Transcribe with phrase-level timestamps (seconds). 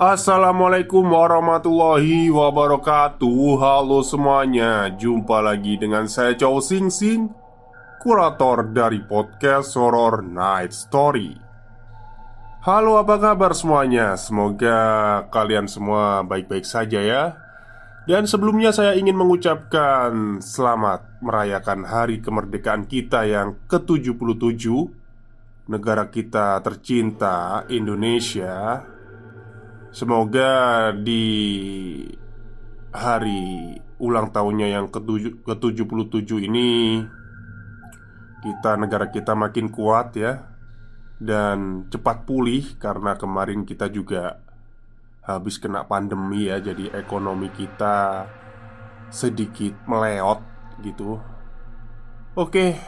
[0.00, 3.60] Assalamualaikum warahmatullahi wabarakatuh.
[3.60, 4.88] Halo semuanya.
[4.96, 7.28] Jumpa lagi dengan saya Chow Sing Sing
[8.00, 11.36] Kurator dari podcast Horror Night Story.
[12.64, 14.16] Halo apa kabar semuanya?
[14.16, 14.80] Semoga
[15.28, 17.36] kalian semua baik-baik saja ya.
[18.08, 24.64] Dan sebelumnya saya ingin mengucapkan Selamat merayakan hari kemerdekaan kita yang ke-77
[25.68, 28.80] Negara kita tercinta Indonesia
[29.90, 31.24] Semoga di
[32.94, 37.02] hari ulang tahunnya yang ke-77 ini
[38.40, 40.46] Kita negara kita makin kuat ya
[41.18, 44.38] Dan cepat pulih karena kemarin kita juga
[45.26, 48.26] habis kena pandemi ya Jadi ekonomi kita
[49.10, 50.40] sedikit meleot
[50.80, 51.18] gitu.
[52.38, 52.78] Oke,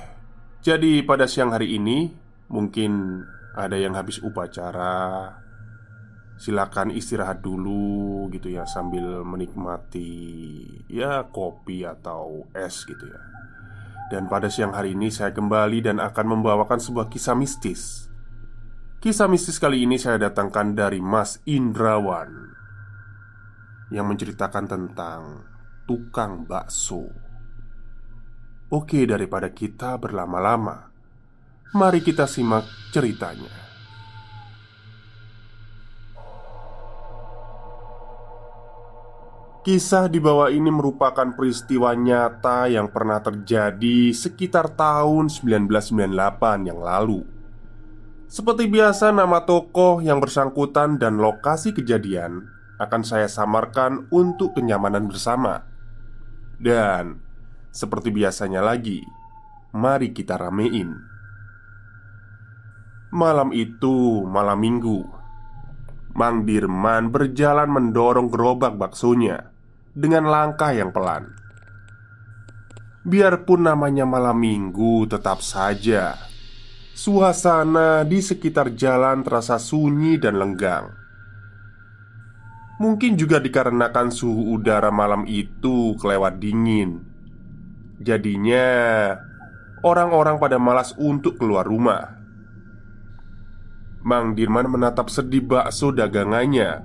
[0.62, 2.14] jadi pada siang hari ini
[2.48, 3.22] mungkin
[3.58, 5.41] ada yang habis upacara
[6.40, 13.20] silakan istirahat dulu gitu ya sambil menikmati ya kopi atau es gitu ya.
[14.12, 18.12] Dan pada siang hari ini saya kembali dan akan membawakan sebuah kisah mistis.
[19.00, 22.52] Kisah mistis kali ini saya datangkan dari Mas Indrawan
[23.88, 25.20] yang menceritakan tentang
[25.88, 27.08] tukang bakso.
[28.72, 30.88] Oke, daripada kita berlama-lama,
[31.76, 33.61] mari kita simak ceritanya.
[39.62, 47.22] Kisah di bawah ini merupakan peristiwa nyata yang pernah terjadi sekitar tahun 1998 yang lalu.
[48.26, 52.50] Seperti biasa, nama tokoh yang bersangkutan dan lokasi kejadian
[52.82, 55.62] akan saya samarkan untuk kenyamanan bersama.
[56.58, 57.22] Dan
[57.70, 58.98] seperti biasanya lagi,
[59.70, 60.90] mari kita ramein.
[63.14, 65.06] Malam itu, malam minggu,
[66.18, 69.51] Mang Dirman berjalan mendorong gerobak baksonya
[69.92, 71.32] dengan langkah yang pelan.
[73.04, 76.32] Biarpun namanya malam minggu, tetap saja
[76.92, 80.92] suasana di sekitar jalan terasa sunyi dan lenggang.
[82.78, 87.02] Mungkin juga dikarenakan suhu udara malam itu kelewat dingin.
[88.02, 88.66] Jadinya,
[89.86, 92.18] orang-orang pada malas untuk keluar rumah.
[94.02, 96.82] Mang Dirman menatap sedih bakso dagangannya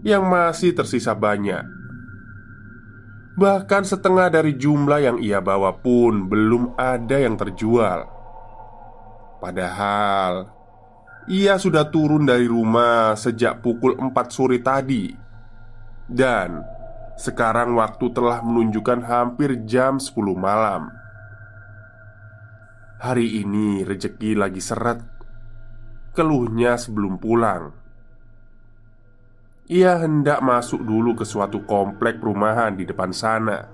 [0.00, 1.83] yang masih tersisa banyak
[3.34, 8.06] Bahkan setengah dari jumlah yang ia bawa pun belum ada yang terjual.
[9.42, 10.54] Padahal
[11.26, 15.10] ia sudah turun dari rumah sejak pukul 4 sore tadi.
[16.06, 16.62] Dan
[17.18, 20.94] sekarang waktu telah menunjukkan hampir jam 10 malam.
[23.02, 25.02] Hari ini rejeki lagi seret.
[26.14, 27.83] Keluhnya sebelum pulang.
[29.64, 33.64] Ia hendak masuk dulu ke suatu komplek perumahan di depan sana.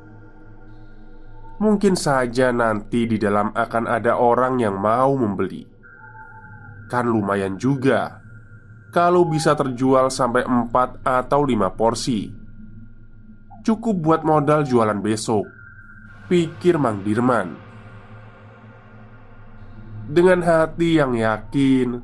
[1.58, 5.66] Mungkin saja nanti di dalam akan ada orang yang mau membeli.
[6.86, 8.22] Kan lumayan juga
[8.94, 12.30] kalau bisa terjual sampai 4 atau 5 porsi.
[13.66, 15.46] Cukup buat modal jualan besok,
[16.30, 17.54] pikir Mang Dirman.
[20.10, 22.02] Dengan hati yang yakin,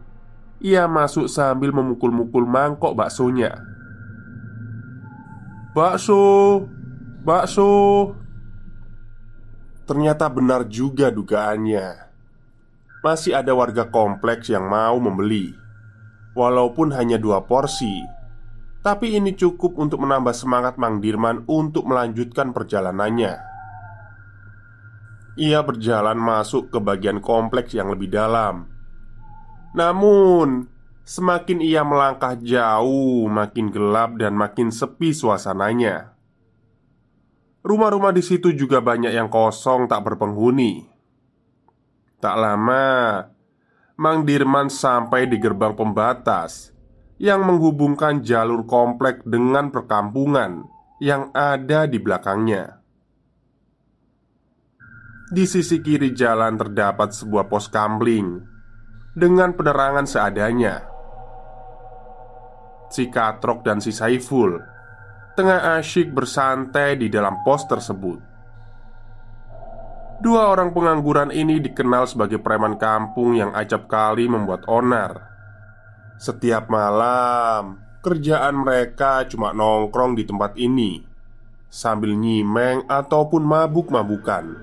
[0.63, 3.76] ia masuk sambil memukul-mukul mangkok baksonya.
[5.77, 6.65] Bakso,
[7.21, 7.69] bakso.
[9.85, 12.01] Ternyata benar juga dugaannya.
[13.05, 15.53] Masih ada warga kompleks yang mau membeli,
[16.33, 17.93] walaupun hanya dua porsi.
[18.81, 23.37] Tapi ini cukup untuk menambah semangat Mang Dirman untuk melanjutkan perjalanannya.
[25.37, 28.65] ia berjalan masuk ke bagian kompleks yang lebih dalam.
[29.77, 30.73] Namun,
[31.07, 36.19] semakin ia melangkah jauh, makin gelap dan makin sepi suasananya.
[37.63, 40.87] Rumah-rumah di situ juga banyak yang kosong tak berpenghuni.
[42.19, 42.87] Tak lama,
[43.97, 46.75] Mang Dirman sampai di gerbang pembatas
[47.23, 50.67] yang menghubungkan jalur komplek dengan perkampungan
[50.99, 52.83] yang ada di belakangnya.
[55.27, 58.47] Di sisi kiri jalan terdapat sebuah pos kamling
[59.17, 60.96] dengan penerangan seadanya.
[62.97, 64.57] Si Katrok dan si Saiful
[65.37, 68.17] tengah asyik bersantai di dalam pos tersebut.
[70.25, 75.29] Dua orang pengangguran ini dikenal sebagai preman kampung yang acap kali membuat onar.
[76.17, 81.05] Setiap malam, kerjaan mereka cuma nongkrong di tempat ini
[81.69, 84.57] sambil nyimeng ataupun mabuk-mabukan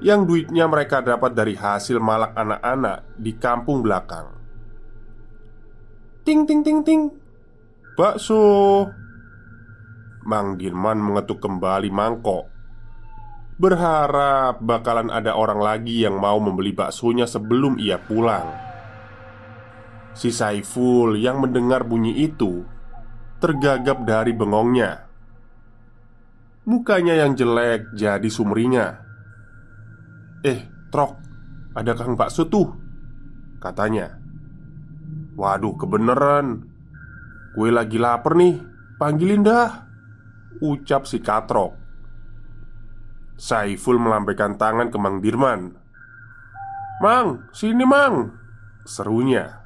[0.00, 4.32] yang duitnya mereka dapat dari hasil malak anak-anak di kampung belakang.
[6.24, 7.19] Ting ting ting ting.
[7.96, 8.86] Bakso.
[10.26, 12.46] Mang Dirman mengetuk kembali mangkok.
[13.60, 18.48] Berharap bakalan ada orang lagi yang mau membeli baksonya sebelum ia pulang.
[20.16, 22.64] Si Saiful yang mendengar bunyi itu
[23.40, 25.08] Tergagap dari bengongnya.
[26.68, 29.00] Mukanya yang jelek jadi sumringah.
[30.44, 31.16] Eh, Trok,
[31.72, 32.68] ada kang bakso tuh?
[33.56, 34.12] Katanya.
[35.40, 36.68] Waduh, kebeneran
[37.50, 38.62] Gue lagi lapar nih.
[38.94, 39.90] Panggilin dah.
[40.60, 41.72] Ucap si katrok
[43.40, 45.72] Saiful melambaikan tangan ke Mang Dirman.
[47.00, 48.36] Mang, sini Mang.
[48.84, 49.64] Serunya.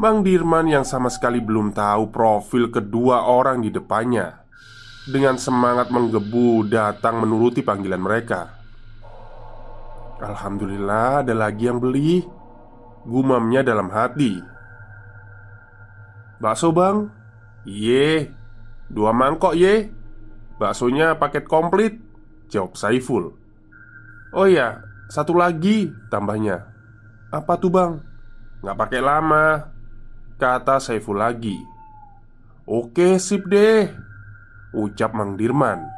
[0.00, 4.46] Mang Dirman yang sama sekali belum tahu profil kedua orang di depannya
[5.04, 8.56] Dengan semangat menggebu datang menuruti panggilan mereka.
[10.24, 12.24] Alhamdulillah ada lagi yang beli.
[13.04, 14.57] Gumamnya dalam hati
[16.38, 17.10] Bakso bang?
[17.66, 18.30] Iye.
[18.88, 19.90] Dua mangkok ye.
[20.58, 21.98] Baksonya paket komplit.
[22.48, 23.36] Jawab Saiful
[24.32, 24.80] Oh iya,
[25.12, 26.64] satu lagi tambahnya.
[27.28, 28.00] Apa tuh bang?
[28.64, 29.46] Nggak pakai lama.
[30.40, 31.56] Kata Saiful lagi.
[32.68, 33.88] Oke sip deh
[34.76, 35.88] Ucap Mang Dirman.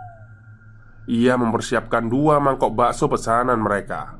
[1.10, 4.14] Ia mempersiapkan dua mangkok bakso pesanan mereka.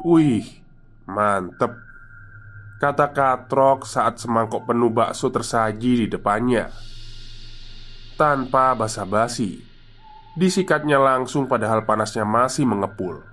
[0.00, 0.48] Wih,
[1.04, 1.87] mantep
[2.78, 6.70] Kata Katrok saat semangkok penuh bakso tersaji di depannya.
[8.14, 9.68] Tanpa basa-basi
[10.38, 13.26] Disikatnya langsung padahal panasnya masih mengepul.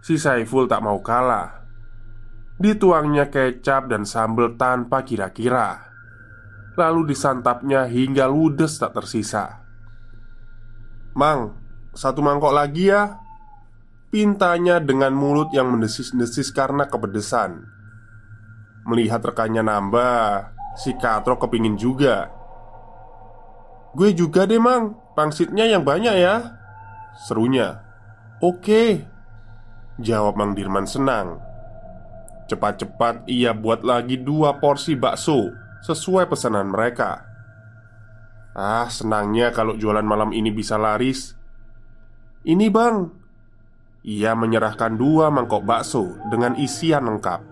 [0.00, 1.68] Si Saiful tak mau kalah.
[2.56, 5.92] Dituangnya kecap dan sambal tanpa kira-kira.
[6.72, 9.60] Lalu disantapnya hingga ludes tak tersisa.
[11.12, 11.52] Mang,
[11.92, 13.20] satu mangkok lagi ya
[14.08, 17.77] Pintanya dengan mulut yang mendesis-desis karena kepedesan
[18.88, 22.30] Melihat rekannya nambah Si Katro kepingin juga.
[23.98, 24.94] Gue juga deh mang.
[25.18, 26.54] Pangsitnya yang banyak ya.
[27.26, 27.82] Serunya
[28.38, 29.02] Oke
[29.98, 31.42] Jawab Mang Dirman senang.
[32.46, 35.50] Cepat-cepat ia buat lagi dua porsi bakso
[35.82, 37.26] Sesuai pesanan mereka.
[38.54, 41.34] Ah senangnya kalau jualan malam ini bisa laris.
[42.46, 43.10] Ini bang.
[44.06, 47.47] Ia menyerahkan dua mangkok bakso dengan isian lengkap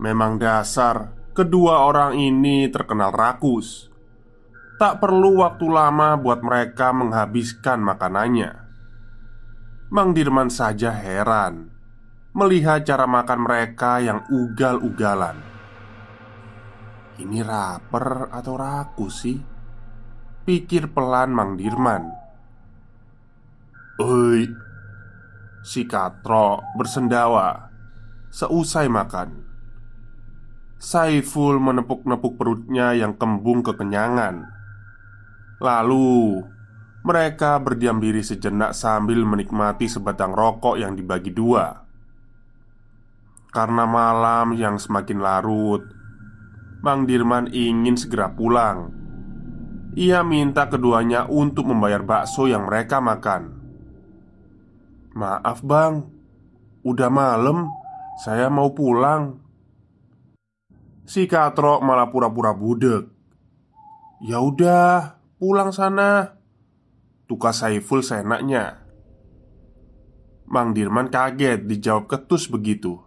[0.00, 3.92] Memang dasar Kedua orang ini terkenal rakus
[4.80, 8.64] Tak perlu waktu lama buat mereka menghabiskan makanannya.
[9.92, 11.68] Mang Dirman saja heran
[12.30, 15.36] melihat cara makan mereka yang ugal-ugalan.
[17.18, 19.38] Ini rapper atau rakus sih?
[20.46, 22.08] Pikir pelan Mang Dirman.
[24.00, 24.48] Oi,
[25.60, 27.68] si Katro bersendawa
[28.32, 29.49] seusai makan.
[30.80, 34.60] Saiful menepuk-nepuk perutnya yang kembung kekenyangan
[35.60, 36.40] Lalu
[37.04, 41.84] mereka berdiam diri sejenak sambil menikmati sebatang rokok yang dibagi dua.
[43.52, 45.84] Karena malam yang semakin larut,
[46.80, 48.88] Mang Dirman ingin segera pulang.
[50.00, 53.52] Ia minta keduanya untuk membayar bakso yang mereka makan.
[55.12, 56.08] "Maaf, Bang,
[56.88, 57.68] udah malam,
[58.24, 59.49] saya mau pulang."
[61.10, 63.10] Si Katro malah pura-pura budek.
[64.22, 66.36] "Ya udah, Pulang sana.
[67.24, 68.84] Tukas Saiful seenaknya.
[70.44, 73.00] Mang Dirman kaget dijawab ketus begitu.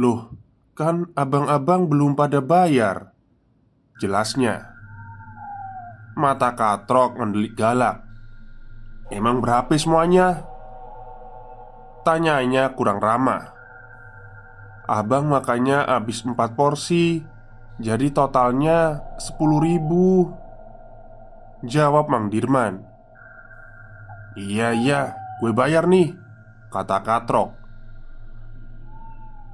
[0.00, 0.32] Loh,
[0.72, 3.12] kan abang-abang belum pada bayar.
[4.00, 4.72] Jelasnya.
[6.16, 8.00] Mata katrok mendelik galak.
[9.12, 10.48] Emang berapa semuanya?
[12.00, 13.59] Tanyanya kurang ramah
[14.90, 17.22] Abang makanya habis 4 porsi
[17.78, 20.26] Jadi totalnya 10 ribu.
[21.62, 22.82] Jawab Mang Dirman.
[24.34, 25.00] Iya iya
[25.38, 26.12] gue bayar nih
[26.74, 27.50] Kata Katrok.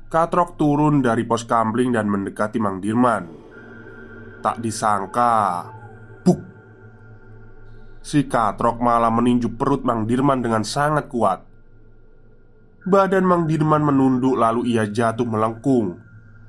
[0.08, 3.28] Katrok turun dari pos kamling dan mendekati Mang Dirman.
[4.40, 5.68] Tak disangka
[6.24, 6.40] Buk!
[8.00, 11.45] Si Katrok malah meninju perut Mang Dirman dengan sangat kuat
[12.86, 16.06] Badan Mang Dirman menunduk lalu ia jatuh melengkung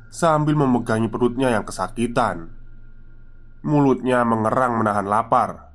[0.08, 2.48] Sambil memegangi perutnya yang kesakitan.
[3.66, 5.74] Mulutnya mengerang menahan lapar.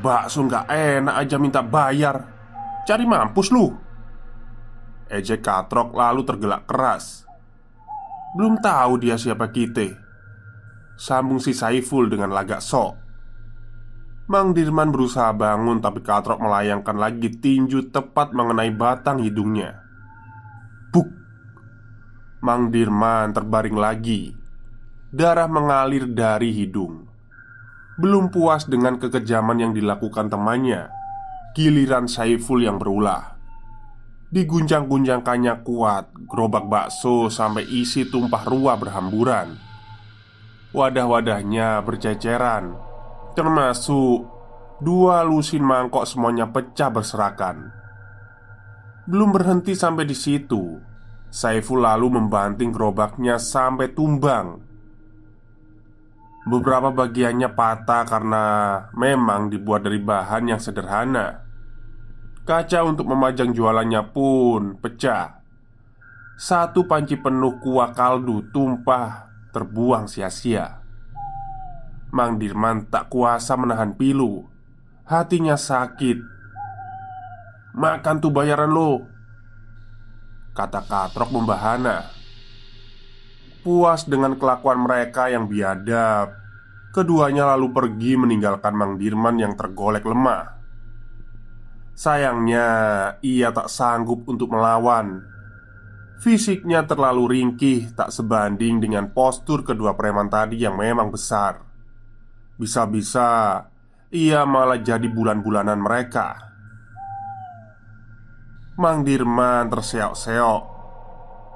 [0.00, 2.24] Bakso nggak enak aja minta bayar.
[2.88, 3.68] Cari mampus lu.
[5.12, 7.28] Ejek Katrok lalu tergelak keras.
[8.34, 9.96] Belum tahu dia siapa kita
[10.96, 13.05] Sambung si Saiful dengan lagak sok
[14.26, 19.86] Mang Dirman berusaha bangun tapi Katrok melayangkan lagi tinju tepat mengenai batang hidungnya.
[20.90, 21.06] Buk!
[22.42, 24.34] Mang Dirman terbaring lagi.
[25.14, 27.06] Darah mengalir dari hidung.
[28.02, 30.90] Belum puas dengan kekejaman yang dilakukan temannya
[31.54, 33.38] Giliran Saiful yang berulah.
[34.34, 39.54] Diguncang-guncangkannya kuat Gerobak bakso sampai isi tumpah ruah berhamburan.
[40.74, 42.95] Wadah-wadahnya berceceran
[43.36, 44.24] Termasuk
[44.80, 47.68] dua lusin mangkok semuanya pecah berserakan.
[49.04, 50.80] Belum berhenti sampai di situ,
[51.28, 54.64] Saiful lalu membanting gerobaknya sampai tumbang.
[56.48, 58.44] Beberapa bagiannya patah karena
[58.96, 61.44] memang dibuat dari bahan yang sederhana.
[62.46, 65.44] Kaca untuk memajang jualannya pun pecah.
[66.40, 70.85] Satu panci penuh kuah kaldu tumpah terbuang sia-sia.
[72.14, 74.46] Mang Dirman tak kuasa menahan pilu.
[75.06, 76.18] Hatinya sakit.
[77.76, 79.04] Makan tuh bayaran lo
[80.56, 82.08] Kata Katrok membahana.
[83.60, 86.32] Puas dengan kelakuan mereka yang biadab
[86.96, 90.56] Keduanya lalu pergi meninggalkan Mang Dirman yang tergolek lemah.
[91.92, 92.68] Sayangnya
[93.20, 95.20] ia tak sanggup untuk melawan.
[96.24, 101.65] Fisiknya terlalu ringkih tak sebanding dengan postur kedua preman tadi yang memang besar
[102.56, 103.60] bisa-bisa
[104.12, 106.36] ia malah jadi bulan-bulanan mereka.
[108.76, 110.62] Mang Dirman terseok-seok.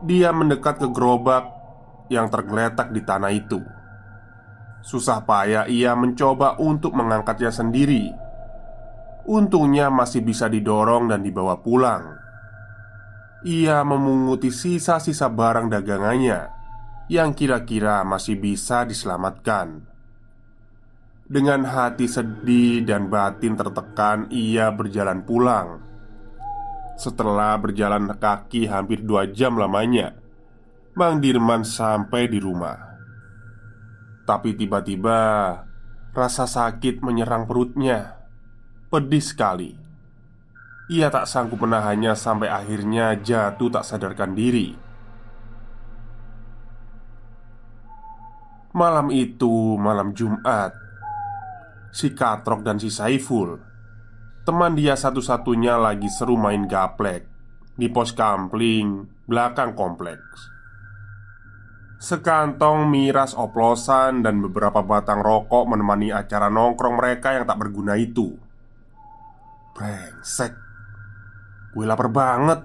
[0.08, 1.44] Dia mendekat ke gerobak
[2.08, 3.60] yang tergeletak di tanah itu.
[4.80, 8.08] Susah payah ia mencoba untuk mengangkatnya sendiri.
[9.28, 12.16] Untungnya masih bisa didorong dan dibawa pulang.
[13.44, 16.48] Ia memunguti sisa-sisa barang dagangannya
[17.12, 19.84] yang kira-kira masih bisa diselamatkan.
[21.30, 25.78] Dengan hati sedih dan batin tertekan, ia berjalan pulang.
[26.98, 30.18] Setelah berjalan kaki hampir dua jam lamanya,
[30.98, 32.98] Mang Dirman sampai di rumah.
[34.26, 35.18] Tapi tiba-tiba
[36.10, 38.26] rasa sakit menyerang perutnya,
[38.90, 39.70] pedih sekali.
[40.90, 44.74] Ia tak sanggup menahannya sampai akhirnya jatuh tak sadarkan diri.
[48.74, 50.89] Malam itu, malam Jumat,
[51.90, 53.58] si Katrok dan si Saiful.
[54.46, 57.28] Teman dia satu-satunya lagi seru main gaplek
[57.76, 60.50] Di pos kampling belakang kompleks.
[62.00, 68.36] Sekantong miras oplosan dan beberapa batang rokok menemani acara nongkrong mereka yang tak berguna itu.
[69.76, 70.52] Brengsek.
[71.76, 72.64] Gue lapar banget.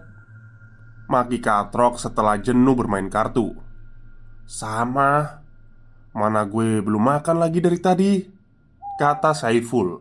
[1.12, 3.56] Maki Katrok setelah jenuh bermain kartu.
[4.48, 5.44] Sama.
[6.16, 8.35] Mana gue belum makan lagi dari tadi
[8.96, 10.00] Kata Saiful.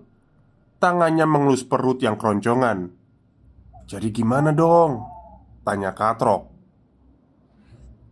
[0.78, 2.94] Tangannya mengelus perut yang keroncongan.
[3.90, 5.02] Jadi gimana dong?
[5.66, 6.46] Tanya Katrok.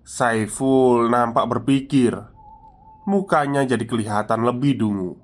[0.03, 2.19] Saiful nampak berpikir.
[3.07, 5.15] Mukanya jadi kelihatan lebih dungu.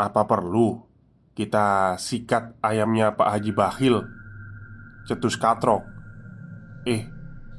[0.00, 0.80] Apa perlu
[1.36, 4.00] kita sikat ayamnya Pak Haji Bahil?
[5.04, 5.84] Cetus Katrok.
[6.88, 7.04] Eh,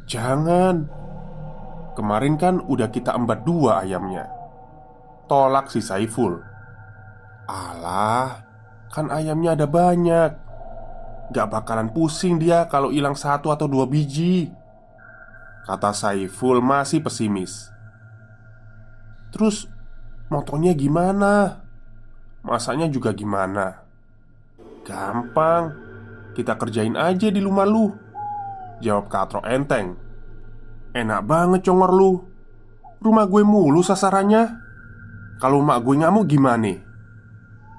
[0.09, 0.89] jangan.
[1.93, 4.36] Kemarin kan udah kita embat dua ayamnya
[5.27, 6.39] Tolak si Saiful.
[7.47, 8.47] Alah
[8.91, 10.31] Kan ayamnya ada banyak.
[11.29, 14.49] Gak bakalan pusing dia kalau hilang satu atau dua biji.
[15.67, 17.69] Kata Saiful masih pesimis.
[19.35, 19.67] Terus
[20.31, 21.61] motornya gimana?
[22.41, 23.83] Masanya juga gimana?
[24.87, 25.75] Gampang
[26.31, 27.91] Kita kerjain aja di rumah lu
[28.79, 29.99] Jawab Katro enteng.
[30.95, 32.11] Enak banget congor lu.
[32.97, 34.66] Rumah gue mulu sasarannya
[35.37, 36.73] kalau mak gue ngamuk gimana?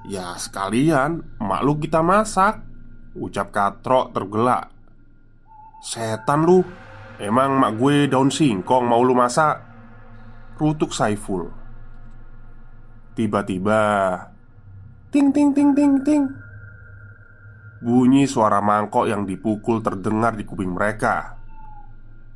[0.06, 2.62] Ya sekalian Mak lu kita masak.
[3.18, 4.70] Ucap Katrok tergelak.
[5.82, 6.62] Setan lu.
[7.18, 9.58] Emang mak gue daun singkong mau lu masak?
[10.54, 11.50] Rutuk Saiful.
[13.18, 13.82] Tiba-tiba
[15.10, 16.30] Ting ting ting ting ting.
[17.82, 21.34] Bunyi suara mangkok yang dipukul terdengar di kuping mereka.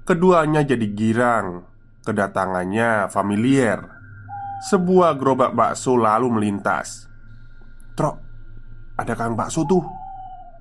[0.03, 1.63] Keduanya jadi girang.
[2.03, 4.02] Kedatangannya familiar
[4.63, 7.11] Sebuah gerobak bakso lalu melintas
[7.99, 8.17] Trok
[8.95, 9.83] Ada kang bakso tuh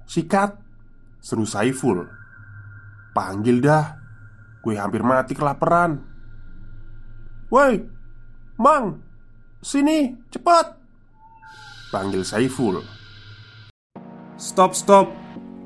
[0.10, 0.58] Sikat
[1.22, 2.02] Seru Saiful
[3.14, 3.94] Panggil dah
[4.66, 6.02] Gue hampir mati kelaparan
[7.54, 7.78] Woi
[8.58, 8.98] Mang
[9.62, 10.82] Sini cepat
[11.94, 13.02] Panggil Saiful
[14.42, 15.14] Stop, stop.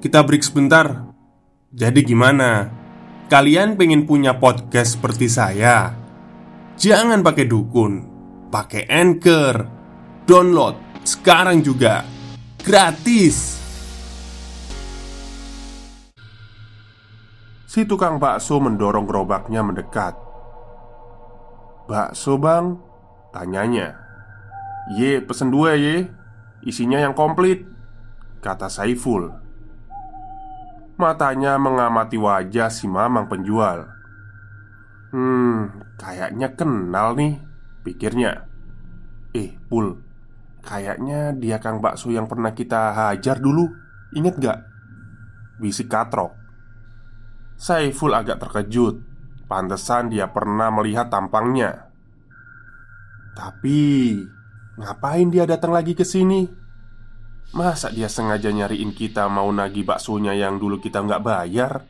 [0.04, 1.08] Kita break sebentar.
[1.72, 2.68] Jadi gimana?
[3.32, 5.96] Kalian pengen punya podcast seperti saya?
[6.76, 8.15] Jangan pakai dukun,
[8.56, 9.68] pakai Anchor.
[10.24, 12.08] Download sekarang juga.
[12.64, 13.60] Gratis.
[17.68, 20.16] Si tukang bakso mendorong gerobaknya mendekat
[21.92, 22.80] Bakso bang?
[23.36, 24.00] Tanyanya
[24.96, 26.08] Ye, pesen dua ye
[26.64, 27.68] Isinya yang komplit
[28.40, 29.28] Kata Saiful
[30.96, 33.92] Matanya mengamati wajah si mamang penjual
[35.12, 37.44] Hmm, kayaknya kenal nih
[37.86, 38.50] Pikirnya
[39.38, 39.94] Eh, Pul
[40.66, 43.70] Kayaknya dia kang bakso yang pernah kita hajar dulu
[44.18, 44.60] Ingat gak?
[45.62, 46.34] Bisik Katrok
[47.54, 48.98] Saiful agak terkejut
[49.46, 51.94] Pantesan dia pernah melihat tampangnya
[53.38, 54.18] Tapi
[54.76, 56.44] Ngapain dia datang lagi ke sini?
[57.56, 61.88] Masa dia sengaja nyariin kita mau nagih baksonya yang dulu kita nggak bayar?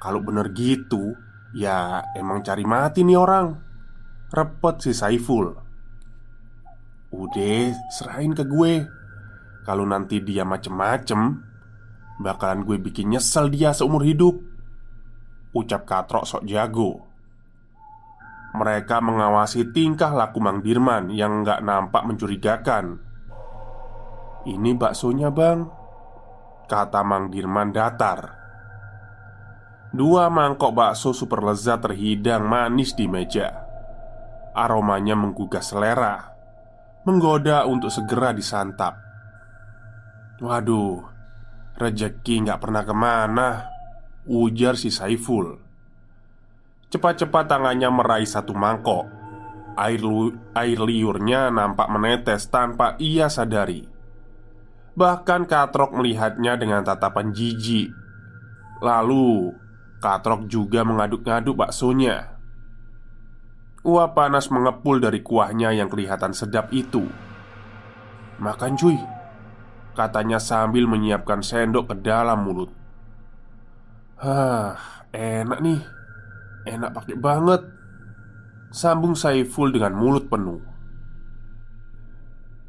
[0.00, 1.12] Kalau bener gitu,
[1.52, 3.73] ya emang cari mati nih orang
[4.32, 5.52] Repot si Saiful.
[7.10, 8.86] Udah, serahin ke gue.
[9.64, 11.40] Kalau nanti dia macem-macem
[12.14, 14.38] Bakalan gue bikin nyesel dia seumur hidup.
[15.50, 17.02] Ucap Katrok sok jago.
[18.54, 23.02] Mereka mengawasi tingkah laku Mang Dirman yang nggak nampak mencurigakan.
[24.46, 25.66] Ini baksonya bang
[26.70, 28.38] Kata Mang Dirman datar.
[29.90, 33.63] Dua mangkok bakso super lezat terhidang manis di meja
[34.54, 36.30] Aromanya menggugah selera
[37.04, 38.96] Menggoda untuk segera disantap.
[40.38, 41.02] Waduh
[41.74, 43.48] Rejeki nggak pernah ke mana
[44.24, 45.60] Ujar si Saiful.
[46.88, 49.04] Cepat-cepat tangannya meraih satu mangkok.
[49.76, 53.84] Air, lu, air liurnya nampak menetes tanpa ia sadari.
[54.94, 57.90] Bahkan Katrok melihatnya dengan tatapan jijik.
[58.80, 59.52] Lalu
[60.00, 62.33] Katrok juga mengaduk-ngaduk baksonya
[63.84, 67.04] Uap panas mengepul dari kuahnya yang kelihatan sedap itu.
[68.40, 68.96] Makan cuy
[69.92, 72.72] Katanya sambil menyiapkan sendok ke dalam mulut.
[74.18, 75.84] Hah, enak nih.
[76.64, 77.62] Enak pakai banget.
[78.72, 80.64] Sambung Saiful dengan mulut penuh.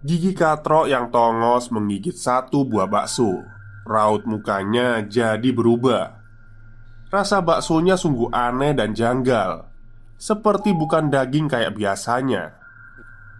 [0.03, 3.41] Gigi Katro yang tongos menggigit satu buah bakso.
[3.87, 6.21] Raut mukanya jadi berubah.
[7.09, 9.74] Rasa baksonya sungguh aneh dan janggal
[10.15, 12.55] Seperti bukan daging kayak biasanya.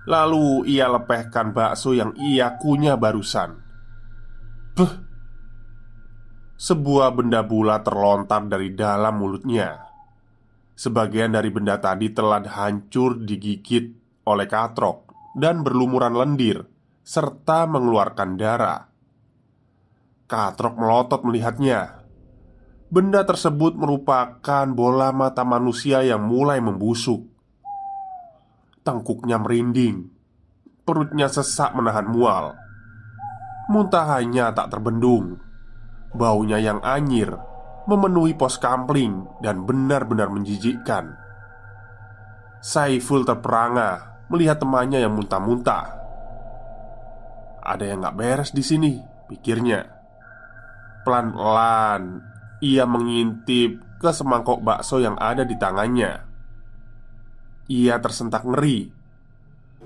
[0.06, 3.58] Lalu ia lepehkan bakso yang ia kunyah barusan.
[4.76, 4.94] Beh
[6.56, 9.92] Sebuah benda bulat terlontar dari dalam mulutnya.
[10.76, 13.96] Sebagian dari benda tadi telah hancur digigit
[14.28, 16.68] oleh katrok Dan berlumuran lendir
[17.00, 18.82] Serta mengeluarkan darah.
[20.26, 22.05] Katrok melotot melihatnya
[22.86, 27.26] Benda tersebut merupakan bola mata manusia yang mulai membusuk.
[28.86, 30.14] Tengkuknya merinding.
[30.86, 32.54] Perutnya sesak menahan mual.
[33.74, 35.42] Muntahannya tak terbendung.
[36.14, 37.34] Baunya yang anyir
[37.92, 41.18] Memenuhi pos kampling Dan benar-benar menjijikkan.
[42.62, 45.86] Saiful terperangah Melihat temannya yang muntah-muntah.
[47.66, 48.94] Ada yang gak beres di sini
[49.26, 49.82] Pikirnya.
[51.02, 56.24] Pelan-pelan Ia mengintip ke semangkok bakso yang ada di tangannya.
[57.68, 58.94] Ia tersentak ngeri.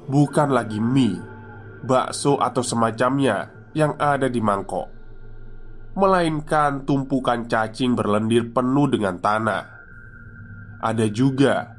[0.09, 1.21] Bukan lagi mie
[1.79, 4.91] Bakso atau semacamnya yang ada di mangkok.
[5.95, 9.63] Melainkan tumpukan cacing berlendir penuh dengan tanah.
[10.83, 11.75] Ada juga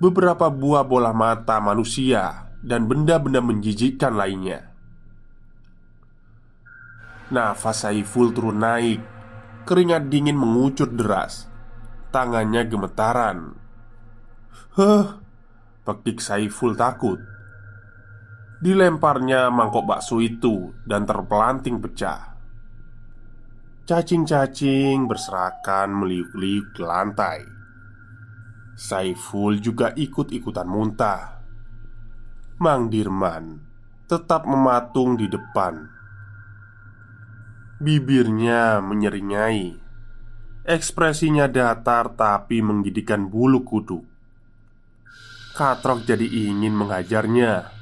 [0.00, 4.70] Beberapa buah bola mata manusia Dan benda-benda menjijikkan lainnya.
[7.30, 9.19] Nafas Saiful turun naik
[9.68, 11.46] Keringat dingin mengucur deras.
[12.10, 13.54] Tangannya gemetaran.
[14.74, 15.20] Huh
[15.80, 17.18] Pekik Saiful takut.
[18.60, 22.36] Dilemparnya mangkok bakso itu dan terpelanting pecah.
[23.88, 27.40] Cacing-cacing berserakan meliuk-liuk di lantai.
[28.76, 31.42] Saiful juga ikut-ikutan muntah.
[32.60, 33.56] Mang Dirman
[34.04, 35.99] tetap mematung di depan
[37.80, 39.72] Bibirnya menyeringai.
[40.68, 44.04] Ekspresinya datar tapi menggigitkan bulu kuduk
[45.56, 47.72] Katrok jadi ingin menghajarnya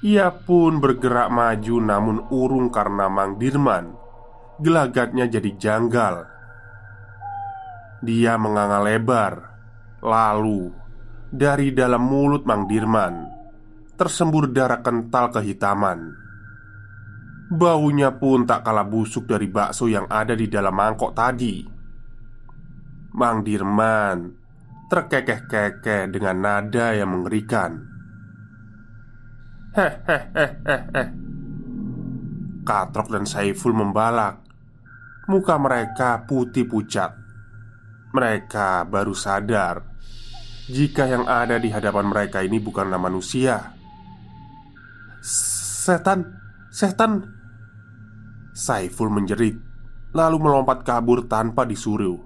[0.00, 3.92] ia pun bergerak maju namun urung karena Mang Dirman.
[4.56, 6.24] Gelagatnya jadi janggal.
[8.00, 9.52] Dia menganga lebar.
[10.00, 10.72] Lalu
[11.28, 13.28] Dari dalam mulut Mang Dirman
[14.00, 16.29] Tersembur darah kental kehitaman
[17.50, 21.66] Baunya pun tak kalah busuk dari bakso yang ada di dalam mangkok tadi.
[23.10, 24.38] Mang Dirman
[24.86, 27.78] Terkekeh-kekeh dengan nada yang mengerikan.
[29.74, 31.04] Hehehehehe
[32.66, 34.46] Katrok dan Saiful membalak.
[35.30, 37.14] Muka mereka putih pucat.
[38.10, 39.86] Mereka baru sadar
[40.66, 43.74] Jika yang ada di hadapan mereka ini bukanlah manusia.
[45.22, 46.26] Setan
[46.70, 47.39] Setan
[48.60, 49.56] Saiful menjerit
[50.12, 52.20] Lalu melompat kabur tanpa disuruh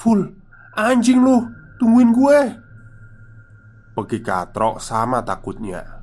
[0.00, 0.32] Full
[0.72, 1.44] Anjing lu
[1.76, 2.40] Tungguin gue
[3.92, 5.96] Pergi Katrok sama takutnya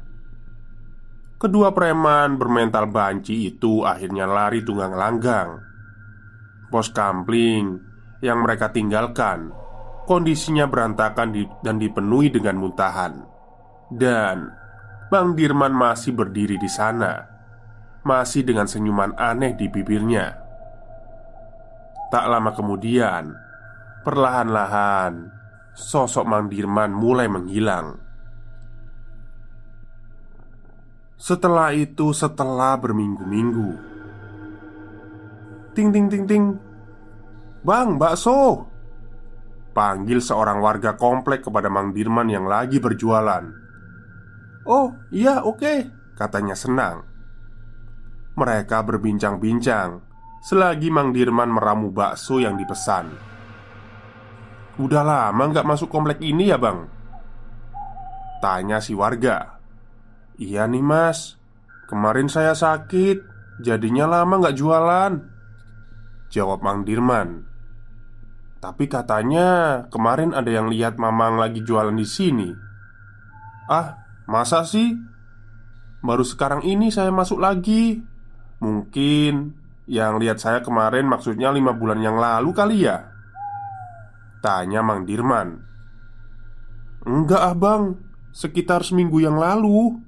[1.43, 5.59] Kedua preman bermental banci itu akhirnya lari tunggang langgang.
[6.71, 7.83] Pos kampling
[8.23, 9.51] yang mereka tinggalkan
[10.07, 13.27] kondisinya berantakan dan dipenuhi dengan muntahan.
[13.91, 14.55] Dan
[15.11, 17.42] Bang Dirman masih berdiri di sana,
[18.03, 20.37] masih dengan senyuman aneh di bibirnya.
[22.11, 23.33] Tak lama kemudian,
[24.05, 25.33] perlahan-lahan
[25.73, 27.97] sosok Mang Dirman mulai menghilang.
[31.17, 33.69] Setelah itu, setelah berminggu-minggu,
[35.71, 36.45] ting ting ting ting,
[37.63, 38.69] bang, bakso.
[39.73, 43.41] Panggil seorang warga komplek kepada Mang Dirman yang lagi berjualan.
[44.69, 47.12] Oh, iya, oke, katanya senang.
[48.33, 50.01] Mereka berbincang-bincang
[50.43, 53.13] selagi Mang Dirman meramu bakso yang dipesan.
[54.81, 56.89] Udah lama nggak masuk komplek ini ya, bang?
[58.41, 59.53] Tanya si warga.
[60.37, 61.37] Iya nih mas
[61.85, 63.21] Kemarin saya sakit
[63.61, 65.13] Jadinya lama nggak jualan
[66.33, 67.45] Jawab Mang Dirman
[68.57, 72.49] Tapi katanya kemarin ada yang lihat Mamang lagi jualan di sini
[73.69, 73.95] Ah,
[74.27, 74.91] masa sih?
[76.03, 78.03] Baru sekarang ini saya masuk lagi
[78.63, 79.59] Mungkin
[79.91, 83.11] yang lihat saya kemarin maksudnya lima bulan yang lalu kali ya?
[84.39, 85.59] Tanya Mang Dirman.
[87.03, 87.99] Enggak abang.
[88.33, 89.99] Sekitar seminggu yang lalu.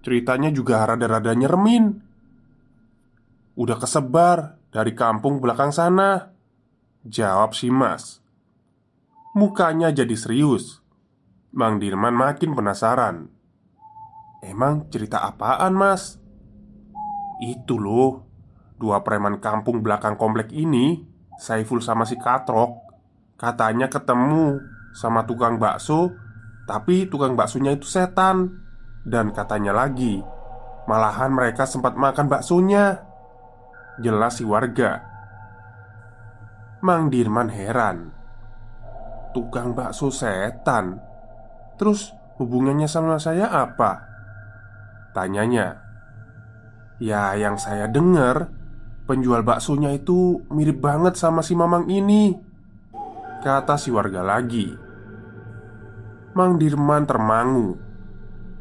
[0.00, 2.00] Ceritanya juga rada-rada nyeremin.
[3.56, 6.32] Udah kesebar dari kampung belakang sana.
[7.04, 8.20] Jawab si mas.
[9.36, 10.84] Mukanya jadi serius.
[11.48, 13.28] Bang Dirman makin penasaran.
[14.44, 16.19] Emang cerita apaan mas?
[17.40, 18.28] Itu loh.
[18.76, 21.04] Dua preman kampung belakang komplek ini
[21.36, 22.80] Saiful sama si Katrok
[23.36, 24.56] Katanya ketemu
[24.96, 26.16] sama tukang bakso
[26.64, 28.60] Tapi tukang baksonya itu setan.
[29.04, 30.20] Dan katanya lagi
[30.88, 33.04] Malahan mereka sempat makan baksonya.
[34.00, 35.04] Jelas si warga.
[36.80, 38.10] Mang Dirman heran.
[39.36, 40.98] Tukang bakso setan.
[41.76, 44.08] Terus hubungannya sama saya apa?
[45.12, 45.89] Tanyanya
[47.00, 48.60] Ya yang saya dengar
[49.10, 52.30] Penjual baksonya itu mirip banget sama si Mamang ini.
[53.42, 54.70] Kata si warga lagi.
[56.38, 57.74] Mang Dirman termangu.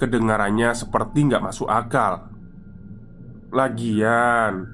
[0.02, 2.34] Kedengarannya seperti nggak masuk akal.
[3.54, 4.66] Lagian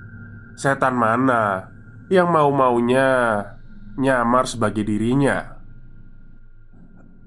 [0.55, 1.67] Setan mana
[2.07, 3.11] Yang mau-maunya
[3.99, 5.59] Nyamar sebagai dirinya?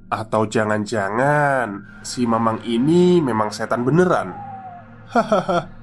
[0.09, 4.33] Atau jangan-jangan Si Mamang ini memang setan beneran?
[5.13, 5.78] Hahaha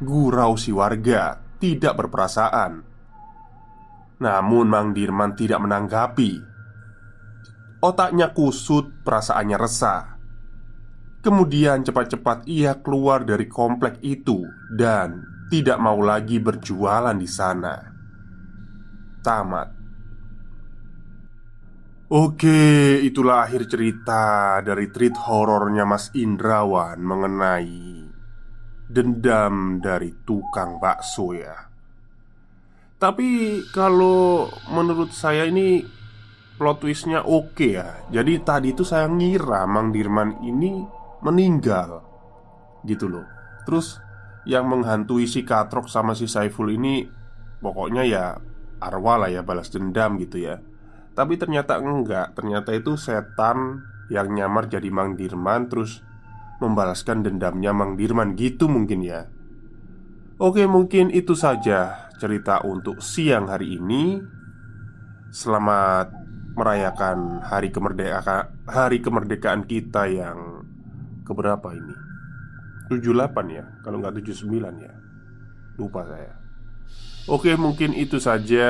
[0.00, 2.72] Gurau si warga Tidak berperasaan
[4.20, 6.32] Namun Mang Dirman tidak menanggapi
[7.80, 10.20] Otaknya kusut, perasaannya resah
[11.20, 14.40] Kemudian cepat-cepat ia keluar dari komplek itu
[14.72, 15.20] dan
[15.52, 17.76] tidak mau lagi berjualan di sana.
[19.20, 19.68] Tamat.
[22.10, 28.09] Oke, itulah akhir cerita dari treat horornya Mas Indrawan mengenai
[28.90, 31.70] dendam dari tukang bakso ya.
[33.00, 35.80] Tapi kalau menurut saya ini
[36.60, 38.04] plot twistnya oke ya.
[38.12, 42.04] Jadi tadi itu saya ngira Mang Dirman ini meninggal
[42.84, 43.24] Gitu loh
[43.68, 44.00] Terus
[44.48, 47.04] yang menghantui si Katrok sama si Saiful ini
[47.60, 48.24] Pokoknya ya
[48.80, 50.60] arwah lah ya balas dendam gitu ya
[51.12, 56.00] Tapi ternyata enggak Ternyata itu setan yang nyamar jadi Mang Dirman Terus
[56.60, 59.26] membalaskan dendamnya Mang Dirman gitu mungkin ya
[60.40, 64.20] Oke mungkin itu saja cerita untuk siang hari ini
[65.30, 66.10] Selamat
[66.58, 70.66] merayakan hari kemerdekaan hari kemerdekaan kita yang
[71.22, 71.94] keberapa ini?
[72.90, 74.50] 78 ya, kalau nggak 79
[74.82, 74.94] ya.
[75.78, 76.34] Lupa saya.
[77.30, 78.66] Oke, mungkin itu saja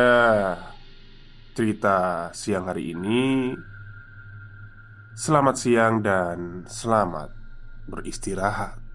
[1.57, 3.57] cerita siang hari ini.
[5.16, 7.39] Selamat siang dan selamat
[7.90, 8.89] beristirahat.